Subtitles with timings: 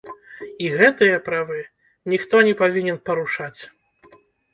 [0.67, 1.59] І гэтыя правы
[2.13, 3.61] ніхто не павінен парушаць.